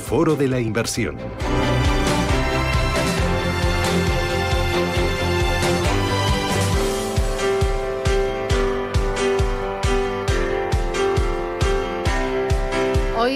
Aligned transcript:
Foro 0.00 0.34
de 0.34 0.48
la 0.48 0.58
Inversión. 0.58 1.16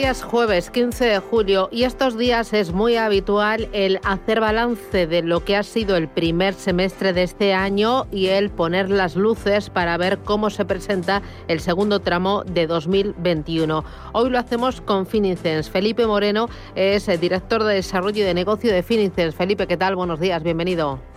Hoy 0.04 0.10
es 0.10 0.22
jueves 0.22 0.68
15 0.68 1.02
de 1.06 1.18
julio 1.18 1.70
y 1.72 1.84
estos 1.84 2.18
días 2.18 2.52
es 2.52 2.72
muy 2.72 2.96
habitual 2.96 3.70
el 3.72 4.00
hacer 4.04 4.38
balance 4.38 5.06
de 5.06 5.22
lo 5.22 5.46
que 5.46 5.56
ha 5.56 5.62
sido 5.62 5.96
el 5.96 6.08
primer 6.08 6.52
semestre 6.52 7.14
de 7.14 7.22
este 7.22 7.54
año 7.54 8.06
y 8.12 8.26
el 8.26 8.50
poner 8.50 8.90
las 8.90 9.16
luces 9.16 9.70
para 9.70 9.96
ver 9.96 10.18
cómo 10.18 10.50
se 10.50 10.66
presenta 10.66 11.22
el 11.48 11.58
segundo 11.60 12.00
tramo 12.00 12.44
de 12.44 12.66
2021. 12.66 13.82
Hoy 14.12 14.28
lo 14.28 14.38
hacemos 14.38 14.82
con 14.82 15.06
Finicens. 15.06 15.70
Felipe 15.70 16.06
Moreno 16.06 16.50
es 16.74 17.08
el 17.08 17.18
director 17.18 17.64
de 17.64 17.76
desarrollo 17.76 18.24
y 18.24 18.26
de 18.26 18.34
negocio 18.34 18.70
de 18.74 18.82
Finicens. 18.82 19.34
Felipe, 19.34 19.66
¿qué 19.66 19.78
tal? 19.78 19.96
Buenos 19.96 20.20
días, 20.20 20.42
bienvenido. 20.42 21.13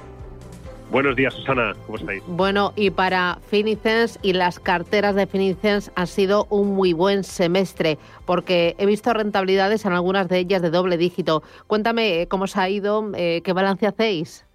Buenos 0.89 1.17
días, 1.17 1.33
Susana. 1.33 1.73
¿Cómo 1.85 1.97
estáis? 1.97 2.23
Bueno, 2.27 2.71
y 2.77 2.91
para 2.91 3.39
Finicens 3.49 4.17
y 4.21 4.31
las 4.31 4.57
carteras 4.57 5.15
de 5.15 5.27
Finicens 5.27 5.91
ha 5.95 6.05
sido 6.05 6.45
un 6.49 6.75
muy 6.75 6.93
buen 6.93 7.25
semestre, 7.25 7.97
porque 8.25 8.73
he 8.77 8.85
visto 8.85 9.13
rentabilidades 9.13 9.85
en 9.85 9.91
algunas 9.91 10.29
de 10.29 10.39
ellas 10.39 10.61
de 10.61 10.69
doble 10.69 10.97
dígito. 10.97 11.43
Cuéntame 11.67 12.21
eh, 12.21 12.27
cómo 12.29 12.47
se 12.47 12.61
ha 12.61 12.69
ido, 12.69 13.11
eh, 13.15 13.41
qué 13.43 13.51
balance 13.51 13.85
hacéis. 13.85 14.47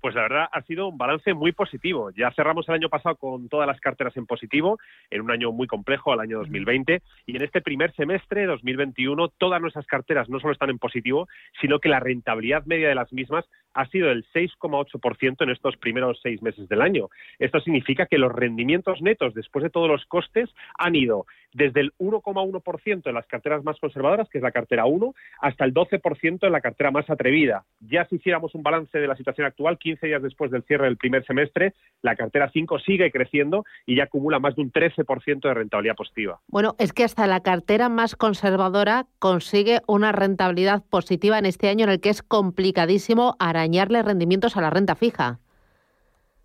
Pues 0.00 0.14
la 0.14 0.22
verdad 0.22 0.48
ha 0.52 0.62
sido 0.62 0.88
un 0.88 0.96
balance 0.96 1.34
muy 1.34 1.52
positivo. 1.52 2.10
Ya 2.16 2.30
cerramos 2.30 2.68
el 2.68 2.76
año 2.76 2.88
pasado 2.88 3.16
con 3.16 3.48
todas 3.48 3.66
las 3.66 3.80
carteras 3.80 4.16
en 4.16 4.26
positivo, 4.26 4.78
en 5.10 5.22
un 5.22 5.30
año 5.30 5.50
muy 5.50 5.66
complejo, 5.66 6.14
el 6.14 6.20
año 6.20 6.38
2020, 6.38 7.02
y 7.26 7.36
en 7.36 7.42
este 7.42 7.60
primer 7.60 7.92
semestre, 7.94 8.46
2021, 8.46 9.28
todas 9.36 9.60
nuestras 9.60 9.86
carteras 9.86 10.28
no 10.28 10.38
solo 10.38 10.52
están 10.52 10.70
en 10.70 10.78
positivo, 10.78 11.26
sino 11.60 11.80
que 11.80 11.88
la 11.88 11.98
rentabilidad 11.98 12.64
media 12.64 12.88
de 12.88 12.94
las 12.94 13.12
mismas 13.12 13.44
ha 13.78 13.86
sido 13.86 14.08
del 14.08 14.26
6,8% 14.34 15.36
en 15.44 15.50
estos 15.50 15.76
primeros 15.76 16.18
seis 16.20 16.42
meses 16.42 16.68
del 16.68 16.82
año. 16.82 17.10
Esto 17.38 17.60
significa 17.60 18.06
que 18.06 18.18
los 18.18 18.32
rendimientos 18.32 19.00
netos, 19.00 19.34
después 19.34 19.62
de 19.62 19.70
todos 19.70 19.88
los 19.88 20.04
costes, 20.06 20.50
han 20.76 20.96
ido 20.96 21.26
desde 21.52 21.80
el 21.80 21.92
1,1% 21.98 23.06
en 23.06 23.14
las 23.14 23.26
carteras 23.26 23.64
más 23.64 23.78
conservadoras, 23.78 24.28
que 24.28 24.38
es 24.38 24.42
la 24.42 24.50
cartera 24.50 24.84
1, 24.84 25.14
hasta 25.40 25.64
el 25.64 25.72
12% 25.72 26.46
en 26.46 26.52
la 26.52 26.60
cartera 26.60 26.90
más 26.90 27.08
atrevida. 27.08 27.64
Ya 27.80 28.04
si 28.06 28.16
hiciéramos 28.16 28.54
un 28.54 28.62
balance 28.62 28.98
de 28.98 29.06
la 29.06 29.16
situación 29.16 29.46
actual, 29.46 29.78
15 29.78 30.06
días 30.06 30.22
después 30.22 30.50
del 30.50 30.64
cierre 30.64 30.86
del 30.86 30.96
primer 30.96 31.24
semestre, 31.24 31.74
la 32.02 32.16
cartera 32.16 32.50
5 32.52 32.80
sigue 32.80 33.10
creciendo 33.10 33.64
y 33.86 33.96
ya 33.96 34.04
acumula 34.04 34.40
más 34.40 34.56
de 34.56 34.62
un 34.62 34.72
13% 34.72 35.40
de 35.40 35.54
rentabilidad 35.54 35.94
positiva. 35.94 36.40
Bueno, 36.48 36.74
es 36.78 36.92
que 36.92 37.04
hasta 37.04 37.26
la 37.26 37.40
cartera 37.40 37.88
más 37.88 38.16
conservadora 38.16 39.06
consigue 39.18 39.80
una 39.86 40.12
rentabilidad 40.12 40.82
positiva 40.90 41.38
en 41.38 41.46
este 41.46 41.68
año 41.68 41.84
en 41.84 41.90
el 41.90 42.00
que 42.00 42.10
es 42.10 42.22
complicadísimo 42.22 43.36
arañarle 43.68 44.02
rendimientos 44.02 44.56
a 44.56 44.60
la 44.60 44.70
renta 44.70 44.94
fija 44.94 45.38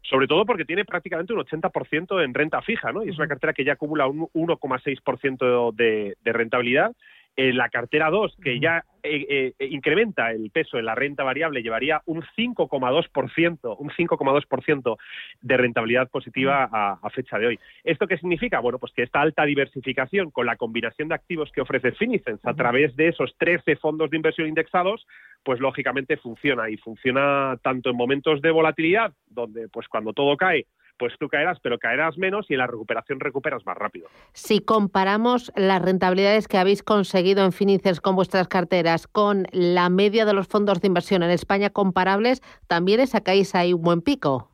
sobre 0.01 0.28
todo 0.28 0.45
porque 0.45 0.66
tiene 0.66 0.84
prácticamente 0.84 1.31
un 1.31 1.39
80% 1.39 2.23
en 2.25 2.34
renta 2.34 2.61
fija, 2.61 2.91
¿no? 2.91 3.06
Y 3.06 3.09
es 3.09 3.17
una 3.17 3.29
cartera 3.29 3.53
que 3.53 3.63
ya 3.63 3.73
acumula 3.73 4.06
un 4.06 4.28
1,6% 4.34 5.73
de, 5.73 6.17
de 6.22 6.34
rentabilidad 6.34 6.94
en 7.35 7.57
la 7.57 7.69
cartera 7.69 8.09
2, 8.09 8.38
que 8.44 8.59
ya 8.59 8.83
eh, 9.01 9.53
eh, 9.59 9.67
incrementa 9.67 10.31
el 10.31 10.49
peso 10.51 10.77
en 10.77 10.85
la 10.85 10.95
renta 10.95 11.23
variable, 11.23 11.63
llevaría 11.63 12.01
un 12.05 12.21
5,2%, 12.21 13.75
un 13.77 13.89
5,2% 13.89 14.97
de 15.41 15.57
rentabilidad 15.57 16.09
positiva 16.09 16.69
a, 16.72 17.09
fecha 17.09 17.38
de 17.38 17.47
hoy. 17.47 17.59
¿Esto 17.83 18.07
qué 18.07 18.17
significa? 18.17 18.59
Bueno, 18.59 18.79
pues 18.79 18.93
que 18.93 19.03
esta 19.03 19.22
alta 19.22 19.45
diversificación 19.45 20.31
con 20.31 20.45
la 20.45 20.55
combinación 20.55 21.09
de 21.09 21.16
activos 21.16 21.51
que 21.51 21.61
ofrece 21.61 21.91
Finicens 21.91 22.39
a 22.45 22.53
través 22.53 22.95
de 22.95 23.09
esos 23.09 23.35
13 23.38 23.75
fondos 23.75 24.09
de 24.09 24.17
inversión 24.17 24.47
indexados, 24.47 25.05
pues 25.43 25.59
lógicamente 25.59 26.17
funciona 26.17 26.69
y 26.69 26.77
funciona 26.77 27.57
tanto 27.61 27.89
en 27.89 27.97
momentos 27.97 28.41
de 28.41 28.51
volatilidad, 28.51 29.13
donde 29.27 29.67
pues 29.69 29.88
cuando 29.88 30.13
todo 30.13 30.38
cae, 30.38 30.66
pues 30.97 31.13
tú 31.19 31.27
caerás, 31.27 31.57
pero 31.61 31.77
caerás 31.79 32.17
menos 32.17 32.45
y 32.49 32.53
en 32.53 32.59
la 32.59 32.67
recuperación 32.67 33.19
recuperas 33.19 33.65
más 33.65 33.77
rápido. 33.77 34.07
Si 34.33 34.59
comparamos 34.59 35.51
las 35.55 35.81
rentabilidades 35.81 36.47
que 36.47 36.57
habéis 36.57 36.83
conseguido 36.83 37.43
en 37.43 37.51
Finicers 37.51 38.01
con 38.01 38.15
vuestras 38.15 38.47
carteras 38.47 39.07
con 39.07 39.45
la 39.51 39.89
media 39.89 40.25
de 40.25 40.33
los 40.33 40.47
fondos 40.47 40.81
de 40.81 40.87
inversión 40.87 41.23
en 41.23 41.31
España 41.31 41.69
comparables, 41.69 42.41
también 42.67 43.05
sacáis 43.07 43.55
ahí 43.55 43.73
un 43.73 43.81
buen 43.81 44.01
pico. 44.01 44.53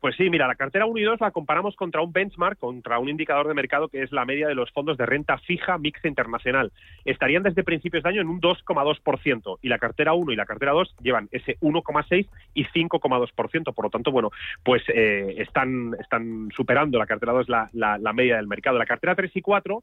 Pues 0.00 0.14
sí, 0.16 0.28
mira, 0.28 0.46
la 0.46 0.54
cartera 0.54 0.86
1 0.86 0.98
y 0.98 1.02
2 1.02 1.20
la 1.20 1.30
comparamos 1.30 1.74
contra 1.74 2.02
un 2.02 2.12
benchmark, 2.12 2.58
contra 2.58 2.98
un 2.98 3.08
indicador 3.08 3.48
de 3.48 3.54
mercado 3.54 3.88
que 3.88 4.02
es 4.02 4.12
la 4.12 4.24
media 4.24 4.46
de 4.46 4.54
los 4.54 4.70
fondos 4.70 4.98
de 4.98 5.06
renta 5.06 5.38
fija 5.38 5.78
mixta 5.78 6.06
internacional. 6.06 6.70
Estarían 7.04 7.42
desde 7.42 7.64
principios 7.64 8.02
de 8.02 8.10
año 8.10 8.20
en 8.20 8.28
un 8.28 8.40
2,2% 8.40 9.58
y 9.62 9.68
la 9.68 9.78
cartera 9.78 10.12
1 10.12 10.32
y 10.32 10.36
la 10.36 10.44
cartera 10.44 10.72
2 10.72 10.96
llevan 11.02 11.28
ese 11.32 11.58
1,6 11.60 12.28
y 12.54 12.64
5,2%. 12.66 13.74
Por 13.74 13.84
lo 13.84 13.90
tanto, 13.90 14.12
bueno, 14.12 14.30
pues 14.62 14.82
eh, 14.88 15.34
están, 15.38 15.94
están 15.98 16.50
superando 16.54 16.98
la 16.98 17.06
cartera 17.06 17.32
2 17.32 17.48
la, 17.48 17.70
la, 17.72 17.96
la 17.98 18.12
media 18.12 18.36
del 18.36 18.46
mercado. 18.46 18.78
La 18.78 18.86
cartera 18.86 19.14
3 19.14 19.34
y 19.34 19.40
4 19.40 19.82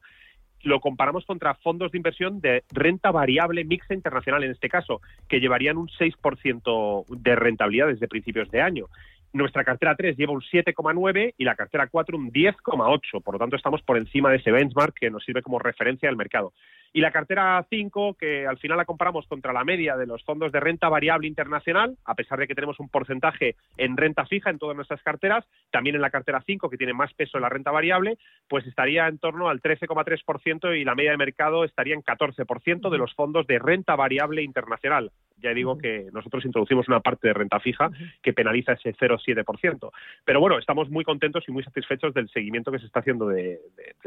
lo 0.64 0.80
comparamos 0.80 1.24
contra 1.24 1.54
fondos 1.54 1.92
de 1.92 1.98
inversión 1.98 2.40
de 2.40 2.64
renta 2.72 3.10
variable 3.10 3.64
mixta 3.64 3.94
internacional, 3.94 4.44
en 4.44 4.50
este 4.50 4.68
caso, 4.68 5.00
que 5.28 5.40
llevarían 5.40 5.76
un 5.76 5.88
6% 5.88 7.06
de 7.08 7.36
rentabilidad 7.36 7.88
desde 7.88 8.08
principios 8.08 8.50
de 8.50 8.62
año. 8.62 8.86
Nuestra 9.34 9.64
cartera 9.64 9.96
3 9.96 10.16
lleva 10.16 10.32
un 10.32 10.42
7,9 10.42 11.34
y 11.36 11.44
la 11.44 11.56
cartera 11.56 11.88
4 11.88 12.16
un 12.16 12.30
10,8. 12.30 13.20
Por 13.20 13.34
lo 13.34 13.38
tanto, 13.40 13.56
estamos 13.56 13.82
por 13.82 13.98
encima 13.98 14.30
de 14.30 14.36
ese 14.36 14.52
benchmark 14.52 14.94
que 14.94 15.10
nos 15.10 15.24
sirve 15.24 15.42
como 15.42 15.58
referencia 15.58 16.08
del 16.08 16.16
mercado. 16.16 16.52
Y 16.92 17.00
la 17.00 17.10
cartera 17.10 17.66
5, 17.68 18.14
que 18.14 18.46
al 18.46 18.58
final 18.58 18.76
la 18.76 18.84
comparamos 18.84 19.26
contra 19.26 19.52
la 19.52 19.64
media 19.64 19.96
de 19.96 20.06
los 20.06 20.22
fondos 20.22 20.52
de 20.52 20.60
renta 20.60 20.88
variable 20.88 21.26
internacional, 21.26 21.96
a 22.04 22.14
pesar 22.14 22.38
de 22.38 22.46
que 22.46 22.54
tenemos 22.54 22.78
un 22.78 22.88
porcentaje 22.88 23.56
en 23.76 23.96
renta 23.96 24.24
fija 24.24 24.50
en 24.50 24.60
todas 24.60 24.76
nuestras 24.76 25.02
carteras, 25.02 25.44
también 25.72 25.96
en 25.96 26.02
la 26.02 26.10
cartera 26.10 26.40
5, 26.46 26.70
que 26.70 26.76
tiene 26.76 26.92
más 26.92 27.12
peso 27.14 27.36
en 27.36 27.42
la 27.42 27.48
renta 27.48 27.72
variable, 27.72 28.18
pues 28.48 28.64
estaría 28.68 29.08
en 29.08 29.18
torno 29.18 29.48
al 29.48 29.60
13,3% 29.60 30.80
y 30.80 30.84
la 30.84 30.94
media 30.94 31.10
de 31.10 31.16
mercado 31.16 31.64
estaría 31.64 31.94
en 31.94 32.04
14% 32.04 32.88
de 32.88 32.98
los 32.98 33.12
fondos 33.14 33.48
de 33.48 33.58
renta 33.58 33.96
variable 33.96 34.44
internacional. 34.44 35.10
Ya 35.36 35.52
digo 35.52 35.76
que 35.78 36.08
nosotros 36.12 36.44
introducimos 36.44 36.88
una 36.88 37.00
parte 37.00 37.28
de 37.28 37.34
renta 37.34 37.60
fija 37.60 37.90
que 38.22 38.32
penaliza 38.32 38.72
ese 38.72 38.94
0,7%. 38.94 39.90
Pero 40.24 40.40
bueno, 40.40 40.58
estamos 40.58 40.88
muy 40.90 41.04
contentos 41.04 41.44
y 41.48 41.52
muy 41.52 41.62
satisfechos 41.62 42.14
del 42.14 42.28
seguimiento 42.30 42.72
que 42.72 42.78
se 42.78 42.86
está 42.86 43.00
haciendo 43.00 43.26
de, 43.26 43.60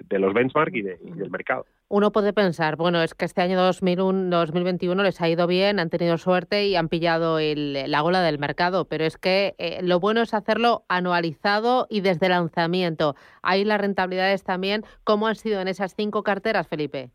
los 0.09 0.33
benchmark 0.33 0.73
y, 0.73 0.79
y 0.79 1.11
del 1.11 1.29
mercado. 1.29 1.65
Uno 1.89 2.11
puede 2.11 2.33
pensar, 2.33 2.75
bueno, 2.75 3.01
es 3.01 3.13
que 3.13 3.25
este 3.25 3.41
año 3.41 3.59
2001, 3.59 4.35
2021 4.35 5.03
les 5.03 5.21
ha 5.21 5.29
ido 5.29 5.47
bien, 5.47 5.79
han 5.79 5.89
tenido 5.89 6.17
suerte 6.17 6.67
y 6.67 6.75
han 6.75 6.89
pillado 6.89 7.39
la 7.39 8.01
gola 8.01 8.21
del 8.21 8.39
mercado, 8.39 8.85
pero 8.85 9.05
es 9.05 9.17
que 9.17 9.55
eh, 9.57 9.79
lo 9.83 9.99
bueno 9.99 10.21
es 10.21 10.33
hacerlo 10.33 10.83
anualizado 10.89 11.87
y 11.89 12.01
desde 12.01 12.29
lanzamiento. 12.29 13.15
Ahí 13.41 13.63
las 13.63 13.79
rentabilidades 13.79 14.43
también, 14.43 14.83
¿cómo 15.03 15.27
han 15.27 15.35
sido 15.35 15.61
en 15.61 15.67
esas 15.67 15.95
cinco 15.95 16.23
carteras, 16.23 16.67
Felipe? 16.67 17.11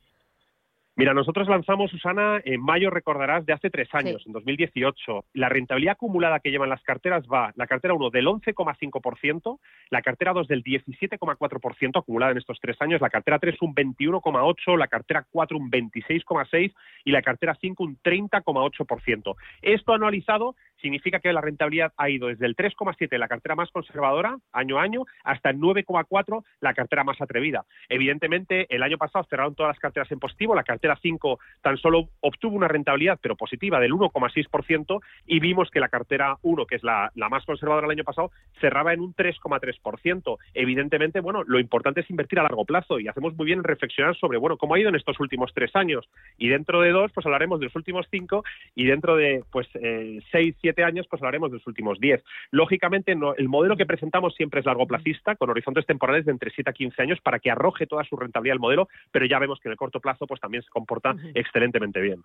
Mira, 0.95 1.15
nosotros 1.15 1.49
lanzamos, 1.49 1.91
Susana, 1.91 2.43
en 2.45 2.61
mayo, 2.61 2.91
recordarás, 2.91 3.47
de 3.47 3.55
hace 3.55 3.71
tres 3.71 3.89
años, 3.95 4.23
en 4.27 4.33
2018. 4.33 5.25
La 5.33 5.49
rentabilidad 5.49 5.93
acumulada 5.93 6.41
que 6.41 6.51
llevan 6.51 6.69
las 6.69 6.83
carteras 6.83 7.25
va, 7.33 7.51
la 7.57 7.67
cartera 7.67 7.95
1 7.95 8.11
del 8.11 8.27
11,5%, 8.27 9.59
la 9.89 10.03
cartera 10.03 10.35
2 10.35 10.49
del 10.49 10.63
17,4% 10.63 11.99
acumulada 11.99 12.33
en 12.33 12.39
estos 12.39 12.59
tres 12.61 12.77
años, 12.81 13.01
la 13.01 13.09
cartera 13.09 13.39
3 13.39 13.57
un 13.63 13.75
21,8%, 13.75 14.77
la 14.77 14.89
cartera 14.89 15.27
4 15.31 15.57
un 15.57 15.71
26,6% 15.71 16.75
y 17.07 17.11
la 17.11 17.23
cartera 17.23 17.57
5 17.59 17.83
un 17.83 17.97
30,8%. 17.97 19.35
Esto 19.63 19.95
anualizado 19.95 20.57
significa 20.83 21.21
que 21.21 21.33
la 21.33 21.41
rentabilidad 21.41 21.93
ha 21.97 22.11
ido 22.11 22.29
desde 22.29 22.47
el 22.47 22.57
3,7 22.57 23.17
la 23.17 23.29
cartera 23.29 23.55
más 23.55 23.71
conservadora 23.71 24.37
año 24.53 24.79
a 24.79 24.83
año 24.83 25.05
hasta 25.25 25.51
el 25.51 25.59
9,4 25.59 26.45
la 26.61 26.75
cartera 26.75 27.05
más 27.05 27.21
atrevida. 27.21 27.65
Evidentemente, 27.89 28.67
el 28.75 28.83
año 28.83 28.99
pasado 28.99 29.25
cerraron 29.31 29.55
todas 29.55 29.71
las 29.71 29.79
carteras 29.79 30.11
en 30.13 30.19
positivo, 30.19 30.55
la 30.55 30.65
cartera 30.65 30.99
5 31.01 31.39
tan 31.63 31.79
solo 31.79 32.09
obtuvo 32.21 32.57
una 32.57 32.69
rentabilidad 32.69 33.19
pero 33.23 33.37
positiva 33.37 33.81
del 33.81 33.93
1,6% 33.93 35.01
y 35.27 35.41
vimos 35.41 35.71
que 35.71 35.81
la 35.81 35.89
cartera 35.89 36.37
1, 36.43 36.67
que 36.67 36.77
es 36.77 36.83
la, 36.83 37.11
la 37.15 37.29
más 37.29 37.45
conservadora 37.45 37.87
del 37.87 37.99
año 37.99 38.05
pasado, 38.05 38.31
cerraba 38.61 38.93
en 38.93 39.01
un 39.01 39.15
3,3%. 39.15 40.39
Evidentemente, 40.55 41.21
bueno, 41.21 41.43
lo 41.45 41.61
importante 41.61 42.01
es 42.01 42.11
invertir 42.11 42.41
a 42.41 42.43
largo 42.43 42.65
plazo 42.65 42.99
y 42.99 43.09
hacemos 43.09 43.35
muy 43.37 43.47
bien 43.47 43.61
en 43.61 43.65
reflexionar 43.65 44.17
sobre, 44.17 44.39
bueno, 44.39 44.57
cómo 44.57 44.75
ha 44.75 44.81
ido 44.81 44.89
en 44.89 44.97
estos 44.97 45.21
últimos 45.21 45.53
tres 45.55 45.75
años 45.77 46.09
y 46.39 46.49
dentro 46.49 46.81
de 46.81 46.91
dos, 46.91 47.13
pues 47.13 47.27
hablaremos 47.27 47.61
de 47.61 47.67
los 47.67 47.77
últimos 47.77 48.07
cinco 48.11 48.45
y 48.75 48.85
dentro 48.85 49.17
de, 49.17 49.45
pues, 49.51 49.69
eh, 49.75 50.21
seis, 50.31 50.57
siete 50.61 50.72
años, 50.81 51.07
pues 51.09 51.21
hablaremos 51.23 51.51
de 51.51 51.59
los 51.59 51.67
últimos 51.67 52.01
diez. 52.01 52.23
Lógicamente, 52.51 53.15
no, 53.15 53.35
el 53.35 53.49
modelo 53.49 53.77
que 53.77 53.87
presentamos 53.87 54.35
siempre 54.35 54.61
es 54.61 54.67
largo 54.67 54.87
placista, 54.87 55.37
con 55.37 55.51
horizontes 55.51 55.87
temporales 55.87 56.25
de 56.25 56.33
entre 56.33 56.51
7 56.51 56.71
a 56.71 56.73
15 56.73 57.03
años 57.03 57.19
para 57.23 57.39
que 57.39 57.51
arroje 57.51 57.87
toda 57.87 58.05
su 58.05 58.17
rentabilidad 58.17 58.55
al 58.55 58.61
modelo, 58.61 58.89
pero 59.11 59.27
ya 59.27 59.39
vemos 59.39 59.61
que 59.61 59.69
en 59.69 59.73
el 59.73 59.77
corto 59.77 60.01
plazo, 60.01 60.27
pues 60.27 60.41
también 60.41 60.63
se 60.63 60.71
comporta 60.71 61.15
excelentemente 61.35 62.01
bien. 62.01 62.23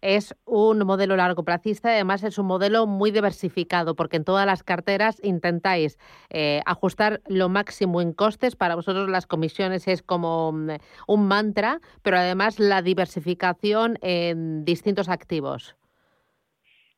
Es 0.00 0.34
un 0.44 0.78
modelo 0.80 1.16
largo 1.16 1.44
placista, 1.44 1.90
además 1.90 2.22
es 2.24 2.38
un 2.38 2.46
modelo 2.46 2.86
muy 2.86 3.10
diversificado, 3.10 3.96
porque 3.96 4.16
en 4.16 4.24
todas 4.24 4.46
las 4.46 4.62
carteras 4.62 5.20
intentáis 5.22 5.98
eh, 6.30 6.60
ajustar 6.66 7.20
lo 7.28 7.48
máximo 7.48 8.00
en 8.00 8.12
costes. 8.12 8.56
Para 8.56 8.74
vosotros 8.74 9.08
las 9.08 9.26
comisiones 9.26 9.88
es 9.88 10.02
como 10.02 10.52
mm, 10.52 10.70
un 11.06 11.28
mantra, 11.28 11.80
pero 12.02 12.16
además 12.18 12.58
la 12.58 12.82
diversificación 12.82 13.98
en 14.02 14.64
distintos 14.64 15.08
activos. 15.08 15.76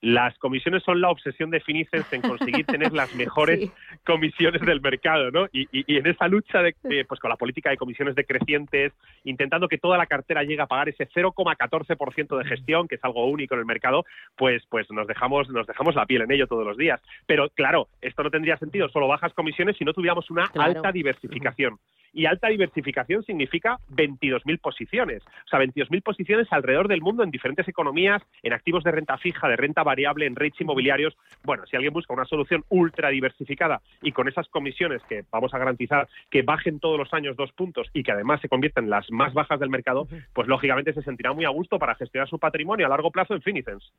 Las 0.00 0.38
comisiones 0.38 0.82
son 0.82 1.00
la 1.00 1.10
obsesión 1.10 1.50
de 1.50 1.60
Finicens 1.60 2.10
en 2.12 2.22
conseguir 2.22 2.64
tener 2.66 2.92
las 2.92 3.14
mejores 3.14 3.70
comisiones 4.04 4.62
del 4.62 4.80
mercado, 4.80 5.30
¿no? 5.30 5.46
Y, 5.52 5.68
en 5.72 6.06
esa 6.06 6.26
lucha 6.26 6.62
de, 6.62 6.74
pues 7.06 7.20
con 7.20 7.28
la 7.28 7.36
política 7.36 7.70
de 7.70 7.76
comisiones 7.76 8.14
decrecientes, 8.14 8.92
intentando 9.24 9.68
que 9.68 9.78
toda 9.78 9.98
la 9.98 10.06
cartera 10.06 10.42
llegue 10.42 10.62
a 10.62 10.66
pagar 10.66 10.88
ese 10.88 11.06
0,14% 11.08 12.38
de 12.38 12.44
gestión, 12.44 12.88
que 12.88 12.94
es 12.94 13.04
algo 13.04 13.26
único 13.26 13.54
en 13.54 13.60
el 13.60 13.66
mercado, 13.66 14.04
pues, 14.36 14.62
pues 14.70 14.90
nos 14.90 15.06
dejamos, 15.06 15.50
nos 15.50 15.66
dejamos 15.66 15.94
la 15.94 16.06
piel 16.06 16.22
en 16.22 16.32
ello 16.32 16.46
todos 16.46 16.66
los 16.66 16.78
días. 16.78 17.00
Pero 17.26 17.50
claro, 17.50 17.88
esto 18.00 18.22
no 18.22 18.30
tendría 18.30 18.56
sentido 18.56 18.88
solo 18.88 19.06
bajas 19.06 19.34
comisiones 19.34 19.76
si 19.76 19.84
no 19.84 19.92
tuviéramos 19.92 20.30
una 20.30 20.46
alta 20.54 20.92
diversificación 20.92 21.78
y 22.12 22.26
alta 22.26 22.48
diversificación 22.48 23.22
significa 23.24 23.78
22.000 23.90 24.60
posiciones. 24.60 25.22
O 25.22 25.48
sea, 25.48 25.60
22.000 25.60 26.02
posiciones 26.02 26.48
alrededor 26.50 26.88
del 26.88 27.02
mundo 27.02 27.22
en 27.22 27.30
diferentes 27.30 27.68
economías, 27.68 28.22
en 28.42 28.52
activos 28.52 28.84
de 28.84 28.92
renta 28.92 29.18
fija, 29.18 29.48
de 29.48 29.56
renta 29.56 29.82
variable, 29.82 30.26
en 30.26 30.36
rates 30.36 30.60
inmobiliarios. 30.60 31.16
Bueno, 31.44 31.64
si 31.66 31.76
alguien 31.76 31.92
busca 31.92 32.14
una 32.14 32.24
solución 32.24 32.64
ultra 32.68 33.10
diversificada 33.10 33.80
y 34.02 34.12
con 34.12 34.28
esas 34.28 34.48
comisiones 34.48 35.02
que 35.08 35.24
vamos 35.30 35.54
a 35.54 35.58
garantizar 35.58 36.08
que 36.30 36.42
bajen 36.42 36.80
todos 36.80 36.98
los 36.98 37.12
años 37.14 37.36
dos 37.36 37.52
puntos 37.52 37.88
y 37.92 38.02
que 38.02 38.12
además 38.12 38.40
se 38.40 38.48
conviertan 38.48 38.84
en 38.84 38.90
las 38.90 39.10
más 39.10 39.34
bajas 39.34 39.60
del 39.60 39.70
mercado, 39.70 40.08
pues 40.32 40.48
lógicamente 40.48 40.92
se 40.92 41.02
sentirá 41.02 41.32
muy 41.32 41.44
a 41.44 41.50
gusto 41.50 41.78
para 41.78 41.94
gestionar 41.94 42.28
su 42.28 42.38
patrimonio 42.38 42.86
a 42.86 42.88
largo 42.88 43.10
plazo 43.10 43.34
en 43.34 43.42
Finicens. 43.42 43.92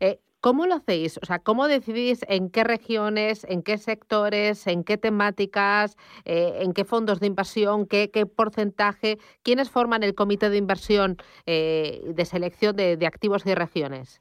Eh, 0.00 0.18
¿Cómo 0.44 0.66
lo 0.66 0.74
hacéis? 0.74 1.18
O 1.22 1.24
sea, 1.24 1.38
¿cómo 1.38 1.68
decidís 1.68 2.20
en 2.28 2.50
qué 2.50 2.64
regiones, 2.64 3.46
en 3.48 3.62
qué 3.62 3.78
sectores, 3.78 4.66
en 4.66 4.84
qué 4.84 4.98
temáticas, 4.98 5.96
eh, 6.26 6.58
en 6.60 6.74
qué 6.74 6.84
fondos 6.84 7.18
de 7.18 7.28
inversión, 7.28 7.86
qué, 7.86 8.10
porcentaje? 8.26 9.16
¿Quiénes 9.42 9.70
forman 9.70 10.02
el 10.02 10.14
comité 10.14 10.50
de 10.50 10.58
inversión 10.58 11.16
eh, 11.46 12.02
de 12.14 12.24
selección 12.26 12.76
de 12.76 13.06
activos 13.06 13.46
y 13.46 13.54
regiones? 13.54 14.20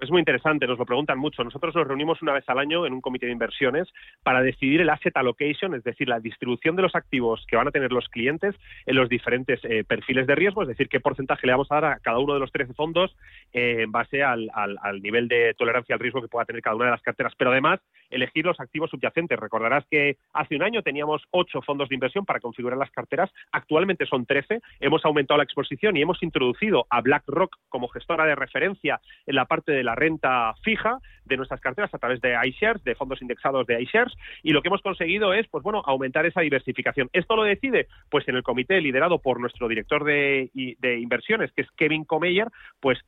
Es 0.00 0.10
muy 0.10 0.18
interesante, 0.18 0.66
nos 0.66 0.78
lo 0.78 0.84
preguntan 0.84 1.18
mucho. 1.18 1.42
Nosotros 1.42 1.74
nos 1.74 1.86
reunimos 1.86 2.20
una 2.20 2.32
vez 2.32 2.44
al 2.48 2.58
año 2.58 2.86
en 2.86 2.92
un 2.92 3.00
comité 3.00 3.26
de 3.26 3.32
inversiones 3.32 3.88
para 4.22 4.42
decidir 4.42 4.82
el 4.82 4.90
asset 4.90 5.16
allocation, 5.16 5.74
es 5.74 5.84
decir, 5.84 6.08
la 6.08 6.20
distribución 6.20 6.76
de 6.76 6.82
los 6.82 6.94
activos 6.94 7.44
que 7.48 7.56
van 7.56 7.68
a 7.68 7.70
tener 7.70 7.92
los 7.92 8.08
clientes 8.08 8.54
en 8.84 8.96
los 8.96 9.08
diferentes 9.08 9.58
eh, 9.64 9.84
perfiles 9.84 10.26
de 10.26 10.34
riesgo, 10.34 10.62
es 10.62 10.68
decir, 10.68 10.88
qué 10.88 11.00
porcentaje 11.00 11.46
le 11.46 11.54
vamos 11.54 11.68
a 11.70 11.76
dar 11.76 11.84
a 11.84 11.98
cada 12.00 12.18
uno 12.18 12.34
de 12.34 12.40
los 12.40 12.52
13 12.52 12.74
fondos 12.74 13.16
eh, 13.54 13.82
en 13.82 13.92
base 13.92 14.22
al, 14.22 14.50
nivel 15.00 15.28
de 15.28 15.54
tolerancia 15.54 15.94
al 15.94 16.00
riesgo 16.00 16.20
que 16.20 16.28
pueda 16.28 16.44
tener 16.44 16.60
cada 16.60 16.76
una 16.76 16.86
de 16.86 16.90
las 16.90 17.02
carteras. 17.02 17.32
Pero 17.38 17.50
además, 17.50 17.80
elegir 18.10 18.44
los 18.44 18.60
activos 18.60 18.90
subyacentes. 18.90 19.38
Recordarás 19.38 19.84
que 19.90 20.18
hace 20.34 20.56
un 20.56 20.62
año 20.62 20.82
teníamos 20.82 21.22
ocho 21.30 21.62
fondos 21.62 21.88
de 21.88 21.94
inversión 21.94 22.26
para 22.26 22.40
configurar 22.40 22.78
las 22.78 22.90
carteras, 22.90 23.30
actualmente 23.50 24.04
son 24.04 24.26
13. 24.26 24.60
Hemos 24.80 25.04
aumentado 25.06 25.38
la 25.38 25.44
exposición 25.44 25.96
y 25.96 26.02
hemos 26.02 26.22
introducido 26.22 26.86
a 26.90 27.00
BlackRock 27.00 27.56
como 27.70 27.88
gestora 27.88 28.26
de 28.26 28.34
referencia 28.34 29.00
en 29.26 29.36
la 29.36 29.46
parte 29.46 29.72
de 29.72 29.85
la 29.86 29.94
renta 29.94 30.52
fija 30.62 30.98
de 31.24 31.36
nuestras 31.36 31.60
carteras 31.60 31.92
a 31.94 31.98
través 31.98 32.20
de 32.20 32.36
iShares, 32.44 32.84
de 32.84 32.94
fondos 32.94 33.22
indexados 33.22 33.66
de 33.66 33.80
iShares, 33.82 34.12
y 34.42 34.52
lo 34.52 34.62
que 34.62 34.68
hemos 34.68 34.82
conseguido 34.82 35.32
es, 35.32 35.46
pues 35.48 35.64
bueno, 35.64 35.82
aumentar 35.86 36.26
esa 36.26 36.42
diversificación. 36.42 37.08
Esto 37.12 37.36
lo 37.36 37.44
decide, 37.44 37.88
pues 38.10 38.28
en 38.28 38.36
el 38.36 38.42
comité 38.42 38.80
liderado 38.80 39.18
por 39.18 39.40
nuestro 39.40 39.68
director 39.68 40.04
de, 40.04 40.50
de 40.54 40.98
inversiones, 41.00 41.50
que 41.52 41.62
es 41.62 41.70
Kevin 41.76 42.04
Comeyer, 42.04 42.48
pues 42.80 42.98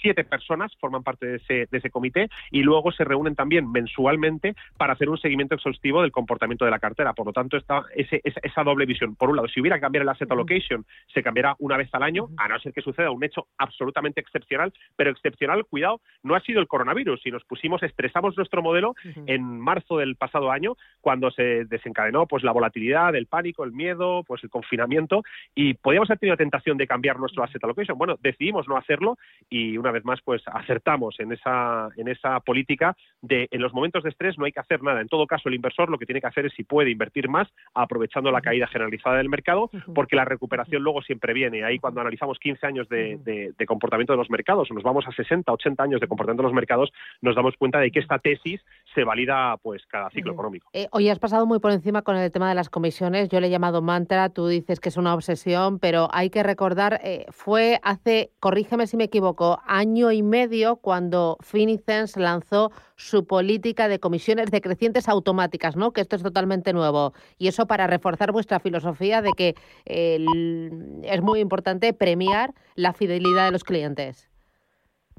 siete 0.00 0.24
personas 0.24 0.72
forman 0.78 1.02
parte 1.02 1.26
de 1.26 1.36
ese, 1.36 1.68
de 1.70 1.78
ese 1.78 1.90
comité 1.90 2.28
y 2.50 2.62
luego 2.62 2.92
se 2.92 3.04
reúnen 3.04 3.34
también 3.34 3.70
mensualmente 3.70 4.54
para 4.76 4.94
hacer 4.94 5.08
un 5.08 5.18
seguimiento 5.18 5.54
exhaustivo 5.54 6.02
del 6.02 6.12
comportamiento 6.12 6.64
de 6.64 6.70
la 6.70 6.78
cartera. 6.78 7.12
Por 7.12 7.26
lo 7.26 7.32
tanto, 7.32 7.56
está 7.56 7.84
ese, 7.94 8.20
esa, 8.24 8.62
doble 8.62 8.86
visión. 8.86 9.16
Por 9.16 9.30
un 9.30 9.36
lado, 9.36 9.48
si 9.48 9.60
hubiera 9.60 9.76
que 9.76 9.82
cambiar 9.82 10.02
el 10.02 10.08
asset 10.08 10.30
allocation, 10.30 10.84
se 11.12 11.22
cambiará 11.22 11.56
una 11.58 11.76
vez 11.76 11.88
al 11.92 12.02
año, 12.02 12.28
a 12.36 12.48
no 12.48 12.58
ser 12.58 12.72
que 12.72 12.82
suceda 12.82 13.10
un 13.10 13.24
hecho 13.24 13.46
absolutamente 13.58 14.20
excepcional, 14.20 14.72
pero 14.96 15.10
excepcional, 15.10 15.64
cuidado, 15.64 16.00
no 16.22 16.34
ha 16.34 16.40
sido 16.40 16.60
el 16.60 16.68
coronavirus. 16.68 17.22
Si 17.22 17.30
nos 17.30 17.44
pusimos, 17.44 17.82
estresamos 17.82 18.36
nuestro 18.36 18.62
modelo 18.62 18.94
en 19.26 19.60
marzo 19.60 19.98
del 19.98 20.16
pasado 20.16 20.50
año, 20.50 20.76
cuando 21.00 21.30
se 21.30 21.64
desencadenó 21.64 22.26
pues 22.26 22.42
la 22.42 22.52
volatilidad, 22.52 23.14
el 23.14 23.26
pánico, 23.26 23.64
el 23.64 23.72
miedo, 23.72 24.24
pues 24.24 24.42
el 24.44 24.50
confinamiento, 24.50 25.22
y 25.54 25.74
podíamos 25.74 26.10
haber 26.10 26.18
tenido 26.18 26.34
la 26.34 26.38
tentación 26.38 26.76
de 26.76 26.86
cambiar 26.86 27.18
nuestro 27.18 27.42
asset 27.42 27.62
allocation. 27.64 27.98
Bueno, 27.98 28.16
decidimos 28.20 28.68
no 28.68 28.76
hacerlo 28.76 29.16
y 29.48 29.76
una 29.78 29.89
vez 29.90 30.04
más 30.04 30.20
pues 30.22 30.42
acertamos 30.46 31.18
en 31.20 31.32
esa, 31.32 31.88
en 31.96 32.08
esa 32.08 32.40
política 32.40 32.96
de 33.22 33.48
en 33.50 33.60
los 33.60 33.72
momentos 33.72 34.02
de 34.02 34.10
estrés 34.10 34.38
no 34.38 34.44
hay 34.44 34.52
que 34.52 34.60
hacer 34.60 34.82
nada. 34.82 35.00
En 35.00 35.08
todo 35.08 35.26
caso, 35.26 35.48
el 35.48 35.54
inversor 35.54 35.90
lo 35.90 35.98
que 35.98 36.06
tiene 36.06 36.20
que 36.20 36.26
hacer 36.26 36.46
es 36.46 36.52
si 36.54 36.64
puede 36.64 36.90
invertir 36.90 37.28
más 37.28 37.48
aprovechando 37.74 38.30
la 38.30 38.40
caída 38.40 38.66
generalizada 38.66 39.16
del 39.16 39.28
mercado, 39.28 39.70
porque 39.94 40.16
la 40.16 40.24
recuperación 40.24 40.82
luego 40.82 41.02
siempre 41.02 41.32
viene. 41.32 41.64
Ahí 41.64 41.78
cuando 41.78 42.00
analizamos 42.00 42.38
15 42.38 42.66
años 42.66 42.88
de, 42.88 43.54
comportamiento 43.66 44.12
de 44.12 44.16
los 44.16 44.30
mercados 44.30 44.70
o 44.70 44.74
nos 44.74 44.82
vamos 44.82 45.06
a 45.06 45.12
60, 45.12 45.52
80 45.52 45.82
años 45.82 46.00
de 46.00 46.08
comportamiento 46.08 46.42
de 46.42 46.48
los 46.48 46.54
mercados, 46.54 46.90
nos 47.20 47.36
damos 47.36 47.56
cuenta 47.56 47.78
de 47.78 47.90
que 47.90 48.00
esta 48.00 48.18
tesis 48.18 48.60
se 48.94 49.04
valida 49.04 49.56
pues 49.62 49.84
cada 49.86 50.10
ciclo 50.10 50.32
económico. 50.32 50.68
Eh, 50.72 50.88
hoy 50.90 51.08
has 51.08 51.18
pasado 51.18 51.46
muy 51.46 51.60
por 51.60 51.70
encima 51.70 52.02
con 52.02 52.16
el 52.16 52.32
tema 52.32 52.48
de 52.48 52.54
las 52.54 52.68
comisiones. 52.68 53.28
Yo 53.28 53.40
le 53.40 53.46
he 53.46 53.50
llamado 53.50 53.82
mantra, 53.82 54.28
tú 54.30 54.48
dices 54.48 54.80
que 54.80 54.88
es 54.88 54.96
una 54.96 55.14
obsesión, 55.14 55.78
pero 55.78 56.08
hay 56.12 56.30
que 56.30 56.42
recordar, 56.42 57.00
eh, 57.04 57.26
fue 57.30 57.78
hace, 57.82 58.30
corrígeme 58.40 58.86
si 58.86 58.96
me 58.96 59.04
equivoco, 59.04 59.60
año 59.80 60.12
y 60.12 60.22
medio 60.22 60.76
cuando 60.76 61.38
Finicens 61.40 62.16
lanzó 62.16 62.70
su 62.96 63.26
política 63.26 63.88
de 63.88 63.98
comisiones 63.98 64.50
decrecientes 64.50 65.08
automáticas, 65.08 65.74
¿no? 65.74 65.92
Que 65.92 66.02
esto 66.02 66.16
es 66.16 66.22
totalmente 66.22 66.72
nuevo. 66.72 67.14
Y 67.38 67.48
eso 67.48 67.66
para 67.66 67.86
reforzar 67.86 68.30
vuestra 68.30 68.60
filosofía 68.60 69.22
de 69.22 69.30
que 69.36 69.54
es 69.86 71.22
muy 71.22 71.40
importante 71.40 71.92
premiar 71.94 72.52
la 72.74 72.92
fidelidad 72.92 73.46
de 73.46 73.52
los 73.52 73.64
clientes. 73.64 74.30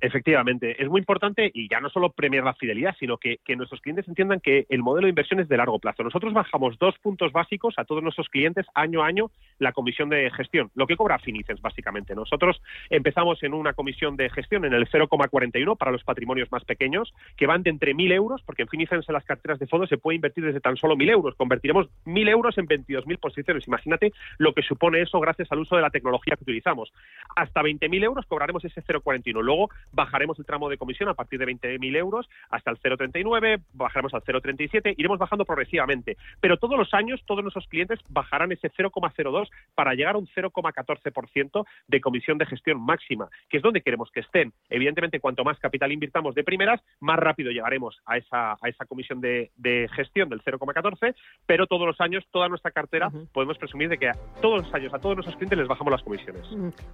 Efectivamente, 0.04 0.82
es 0.82 0.90
muy 0.90 1.00
importante 1.00 1.52
y 1.54 1.70
ya 1.70 1.80
no 1.80 1.88
solo 1.92 2.12
premiar 2.12 2.44
la 2.44 2.56
fidelidad, 2.56 2.96
sino 3.00 3.18
que, 3.18 3.38
nuestros 3.56 3.82
clientes 3.82 4.08
entiendan 4.08 4.40
que 4.40 4.66
el 4.70 4.82
modelo 4.82 5.06
de 5.06 5.10
inversión 5.10 5.40
es 5.40 5.48
de 5.48 5.58
largo 5.58 5.78
plazo. 5.78 6.02
Nosotros 6.02 6.34
bajamos 6.34 6.80
dos 6.80 6.96
puntos 6.98 7.32
básicos 7.32 7.76
a 7.78 7.86
todos 7.86 8.02
nuestros 8.02 8.28
clientes 8.30 8.66
año 8.74 9.04
a 9.04 9.08
año 9.08 9.30
la 9.62 9.72
comisión 9.72 10.10
de 10.10 10.30
gestión, 10.32 10.72
lo 10.76 10.88
que 10.88 10.98
cobra 10.98 11.20
Finicens 11.20 11.62
básicamente. 11.62 12.16
Nosotros 12.16 12.62
empezamos 12.90 13.42
en 13.44 13.54
una 13.54 13.74
comisión 13.74 14.18
de 14.18 14.30
gestión 14.30 14.66
en 14.66 14.74
el 14.74 14.90
0,41 14.90 15.78
para 15.78 15.92
los 15.92 16.04
patrimonios 16.04 16.52
más 16.52 16.66
pequeños, 16.66 17.14
que 17.38 17.46
van 17.46 17.62
de 17.64 17.70
entre 17.70 17.94
1.000 17.94 18.12
euros, 18.14 18.42
porque 18.44 18.64
en 18.64 18.68
Finicens 18.68 19.08
en 19.08 19.14
las 19.14 19.24
carteras 19.24 19.60
de 19.60 19.68
fondos 19.68 19.88
se 19.88 19.98
puede 19.98 20.16
invertir 20.16 20.44
desde 20.44 20.60
tan 20.60 20.78
solo 20.78 20.96
1.000 20.96 21.12
euros. 21.12 21.36
Convertiremos 21.36 21.88
1.000 22.06 22.30
euros 22.30 22.58
en 22.58 22.68
22.000 22.68 23.20
posiciones. 23.20 23.68
Imagínate 23.68 24.14
lo 24.40 24.54
que 24.54 24.64
supone 24.64 25.02
eso 25.02 25.20
gracias 25.20 25.52
al 25.52 25.60
uso 25.60 25.76
de 25.76 25.84
la 25.84 25.92
tecnología 25.92 26.36
que 26.36 26.44
utilizamos. 26.44 26.92
Hasta 27.36 27.62
20.000 27.62 28.04
euros 28.04 28.26
cobraremos 28.26 28.66
ese 28.66 28.82
0,41. 28.82 29.44
Luego 29.44 29.70
bajaremos 29.92 30.40
el 30.40 30.46
tramo 30.46 30.70
de 30.70 30.78
comisión 30.78 31.08
a 31.10 31.14
partir 31.14 31.40
de 31.40 31.46
20.000 31.46 31.96
euros 31.98 32.28
hasta 32.50 32.72
el 32.72 32.80
0,39, 32.80 33.62
bajaremos 33.74 34.14
al 34.14 34.24
0,37, 34.24 34.96
iremos 34.98 35.20
bajando 35.20 35.46
progresivamente. 35.46 36.18
Pero 36.40 36.58
todos 36.58 36.78
los 36.78 36.94
años, 36.96 37.22
todos 37.26 37.44
nuestros 37.44 37.68
clientes 37.68 38.00
bajarán 38.10 38.52
ese 38.52 38.72
0,02 38.72 39.51
para 39.76 39.94
llegar 39.94 40.16
a 40.16 40.18
un 40.18 40.28
0,14% 40.28 41.66
de 41.88 42.02
comisión 42.02 42.38
de 42.38 42.46
gestión 42.46 42.80
máxima, 42.82 43.30
que 43.50 43.58
es 43.58 43.64
donde 43.64 43.82
queremos 43.82 44.12
que 44.12 44.20
estén. 44.22 44.54
Evidentemente, 44.70 45.20
cuanto 45.20 45.44
más 45.44 45.60
capital 45.60 45.92
invirtamos 45.92 46.36
de 46.36 46.44
primeras, 46.44 46.82
más 47.00 47.18
rápido 47.18 47.52
llegaremos 47.52 48.00
a 48.06 48.18
esa, 48.18 48.54
a 48.54 48.70
esa 48.70 48.86
comisión 48.86 49.22
de, 49.22 49.52
gestión 49.96 50.30
del 50.30 50.42
0,14, 50.44 51.16
pero 51.46 51.68
todos 51.68 51.88
los 51.88 52.00
años, 52.02 52.24
toda 52.32 52.50
nuestra 52.50 52.72
cartera, 52.72 53.12
podemos 53.34 53.58
presumir 53.58 53.90
de 53.90 53.98
que 53.98 54.12
todos 54.42 54.64
los 54.64 54.74
años 54.74 54.94
a 54.94 55.00
todos 55.00 55.16
nuestros 55.16 55.36
clientes 55.38 55.58
les 55.58 55.68
bajamos 55.68 55.92
las 55.92 56.04
comisiones. 56.04 56.44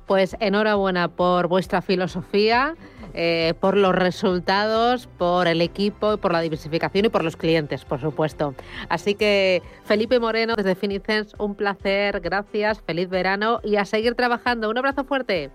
Pues 0.06 0.36
enhorabuena 0.40 1.10
por 1.10 1.48
vuestra 1.48 1.82
filosofía 1.82 2.76
eh, 3.14 3.54
por 3.60 3.78
los 3.78 3.96
resultados, 3.96 5.08
por 5.08 5.48
el 5.48 5.62
equipo, 5.62 6.18
por 6.18 6.32
la 6.32 6.42
diversificación 6.42 7.06
y 7.06 7.10
por 7.10 7.24
los 7.24 7.36
clientes, 7.36 7.86
por 7.86 8.00
supuesto. 8.00 8.54
Así 8.90 9.16
que 9.16 9.62
Felipe 9.86 10.20
Moreno 10.20 10.56
desde 10.56 10.76
Finicens, 10.76 11.34
un 11.40 11.56
placer, 11.56 12.20
gracias, 12.20 12.47
feliz 12.86 13.10
verano 13.10 13.60
y 13.64 13.76
a 13.76 13.86
seguir 13.86 14.16
trabajando. 14.16 14.70
Un 14.70 14.78
abrazo 14.78 15.04
fuerte. 15.04 15.52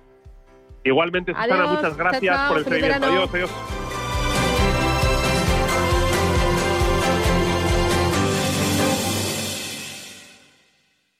Igualmente, 0.84 1.32
Susana, 1.32 1.66
muchas 1.66 1.96
gracias 1.96 2.48
por 2.48 2.58
el 2.58 2.64
seguimiento. 2.64 3.06
Adiós, 3.06 3.30
adiós. 3.32 3.81